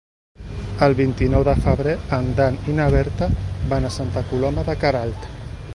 El 0.85 0.95
vint-i-nou 0.99 1.43
de 1.49 1.53
febrer 1.65 1.93
en 2.17 2.31
Dan 2.41 2.59
i 2.73 2.75
na 2.81 2.89
Berta 2.97 3.29
van 3.75 3.87
a 3.91 3.95
Santa 3.99 4.29
Coloma 4.33 4.65
de 4.71 4.79
Queralt. 4.85 5.33